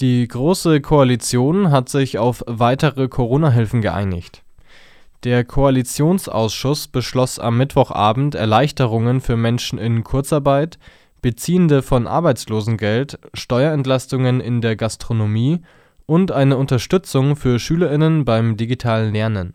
Die 0.00 0.26
Große 0.26 0.80
Koalition 0.80 1.70
hat 1.70 1.90
sich 1.90 2.16
auf 2.16 2.42
weitere 2.46 3.08
Corona-Hilfen 3.08 3.82
geeinigt. 3.82 4.42
Der 5.24 5.44
Koalitionsausschuss 5.44 6.88
beschloss 6.88 7.38
am 7.38 7.58
Mittwochabend 7.58 8.34
Erleichterungen 8.34 9.20
für 9.20 9.36
Menschen 9.36 9.78
in 9.78 10.02
Kurzarbeit, 10.02 10.78
Beziehende 11.20 11.82
von 11.82 12.06
Arbeitslosengeld, 12.06 13.18
Steuerentlastungen 13.34 14.40
in 14.40 14.62
der 14.62 14.74
Gastronomie 14.74 15.60
und 16.06 16.32
eine 16.32 16.56
Unterstützung 16.56 17.36
für 17.36 17.58
SchülerInnen 17.58 18.24
beim 18.24 18.56
digitalen 18.56 19.12
Lernen. 19.12 19.52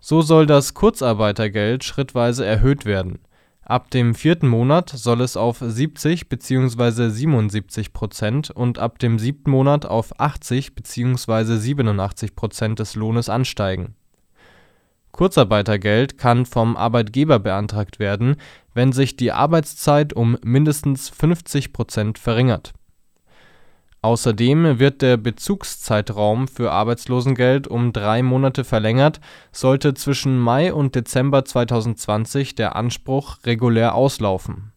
So 0.00 0.20
soll 0.20 0.46
das 0.46 0.74
Kurzarbeitergeld 0.74 1.84
schrittweise 1.84 2.44
erhöht 2.44 2.84
werden 2.86 3.20
Ab 3.62 3.90
dem 3.90 4.14
vierten 4.14 4.48
Monat 4.48 4.90
soll 4.90 5.20
es 5.20 5.36
auf 5.36 5.58
70 5.60 6.28
bzw. 6.28 7.08
77 7.08 7.92
Prozent 7.92 8.50
und 8.50 8.78
ab 8.78 8.98
dem 8.98 9.18
siebten 9.18 9.50
Monat 9.50 9.86
auf 9.86 10.18
80 10.18 10.74
bzw. 10.74 11.56
87 11.56 12.34
Prozent 12.34 12.78
des 12.78 12.94
Lohnes 12.96 13.28
ansteigen. 13.28 13.94
Kurzarbeitergeld 15.12 16.18
kann 16.18 16.46
vom 16.46 16.76
Arbeitgeber 16.76 17.38
beantragt 17.38 17.98
werden, 17.98 18.36
wenn 18.74 18.92
sich 18.92 19.16
die 19.16 19.32
Arbeitszeit 19.32 20.12
um 20.12 20.36
mindestens 20.42 21.08
50 21.08 21.72
Prozent 21.72 22.18
verringert 22.18 22.72
Außerdem 24.02 24.78
wird 24.78 25.02
der 25.02 25.18
Bezugszeitraum 25.18 26.48
für 26.48 26.72
Arbeitslosengeld 26.72 27.68
um 27.68 27.92
drei 27.92 28.22
Monate 28.22 28.64
verlängert, 28.64 29.20
sollte 29.52 29.92
zwischen 29.92 30.38
Mai 30.38 30.72
und 30.72 30.94
Dezember 30.94 31.44
2020 31.44 32.54
der 32.54 32.76
Anspruch 32.76 33.38
regulär 33.44 33.94
auslaufen. 33.94 34.72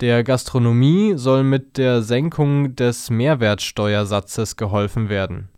Der 0.00 0.22
Gastronomie 0.22 1.14
soll 1.16 1.44
mit 1.44 1.78
der 1.78 2.02
Senkung 2.02 2.76
des 2.76 3.08
Mehrwertsteuersatzes 3.08 4.56
geholfen 4.56 5.08
werden. 5.08 5.48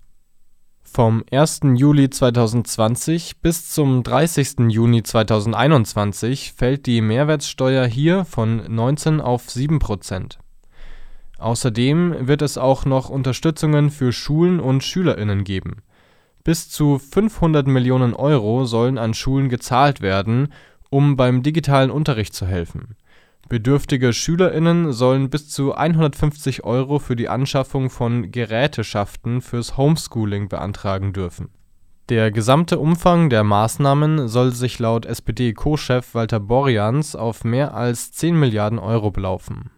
Vom 0.82 1.24
1. 1.32 1.60
Juli 1.74 2.10
2020 2.10 3.40
bis 3.40 3.70
zum 3.70 4.04
30. 4.04 4.68
Juni 4.68 5.02
2021 5.02 6.52
fällt 6.52 6.86
die 6.86 7.00
Mehrwertsteuer 7.00 7.86
hier 7.86 8.24
von 8.24 8.62
19 8.72 9.20
auf 9.20 9.50
7 9.50 9.80
Prozent 9.80 10.38
Außerdem 11.38 12.28
wird 12.28 12.42
es 12.42 12.58
auch 12.58 12.84
noch 12.84 13.08
Unterstützungen 13.08 13.90
für 13.90 14.12
Schulen 14.12 14.60
und 14.60 14.84
SchülerInnen 14.84 15.44
geben. 15.44 15.82
Bis 16.44 16.68
zu 16.68 16.98
500 16.98 17.66
Millionen 17.66 18.14
Euro 18.14 18.66
sollen 18.66 18.98
an 18.98 19.14
Schulen 19.14 19.48
gezahlt 19.48 20.00
werden, 20.00 20.52
um 20.90 21.16
beim 21.16 21.42
digitalen 21.42 21.90
Unterricht 21.90 22.34
zu 22.34 22.46
helfen. 22.46 22.96
Bedürftige 23.48 24.12
SchülerInnen 24.12 24.92
sollen 24.92 25.28
bis 25.28 25.48
zu 25.48 25.74
150 25.74 26.64
Euro 26.64 26.98
für 26.98 27.16
die 27.16 27.28
Anschaffung 27.28 27.90
von 27.90 28.30
Geräteschaften 28.30 29.42
fürs 29.42 29.76
Homeschooling 29.76 30.48
beantragen 30.48 31.12
dürfen. 31.12 31.48
Der 32.10 32.30
gesamte 32.30 32.78
Umfang 32.78 33.30
der 33.30 33.44
Maßnahmen 33.44 34.28
soll 34.28 34.52
sich 34.52 34.78
laut 34.78 35.06
SPD-Co-Chef 35.06 36.14
Walter 36.14 36.40
Borjans 36.40 37.16
auf 37.16 37.44
mehr 37.44 37.74
als 37.74 38.12
10 38.12 38.38
Milliarden 38.38 38.78
Euro 38.78 39.10
belaufen 39.10 39.70